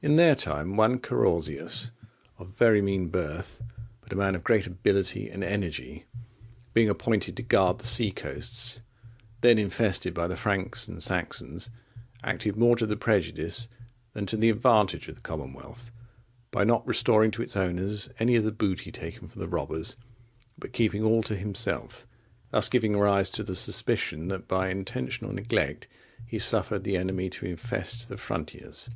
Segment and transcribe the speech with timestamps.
[0.00, 1.92] In their time, one Carausius,(47)
[2.38, 3.62] of very mean birth,
[4.00, 6.06] but a man of great ability and energy,
[6.72, 8.80] being appointed to guard the sea coasts,
[9.42, 11.68] then infested by the Franks and Saxons,
[12.24, 13.68] acted more to the prejudice
[14.14, 15.90] than to the advantage of the commonwealth,
[16.50, 19.98] by not restoring to its owners any of the booty taken from the robbers,
[20.56, 22.06] but keeping all to himself;
[22.50, 25.86] thus giving rise to the suspicion that by intentional neglect
[26.26, 28.88] he suffered the enemy to infest the frontiers.